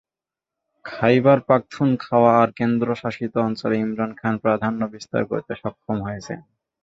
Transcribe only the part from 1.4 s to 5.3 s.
পাখতুনখাওয়া আর কেন্দ্রশাসিত অঞ্চলে ইমরান খান প্রাধান্য বিস্তার